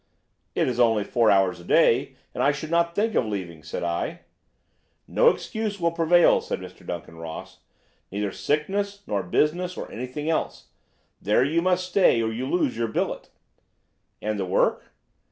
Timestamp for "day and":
1.63-2.41